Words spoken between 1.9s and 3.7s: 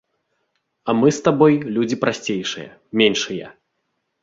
прасцейшыя, меншыя.